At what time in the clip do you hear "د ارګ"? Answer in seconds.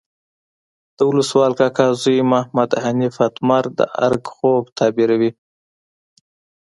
3.77-4.23